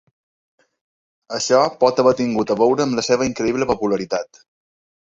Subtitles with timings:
[1.37, 4.47] Això pot haver tingut a veure amb la seva increïble popularitat.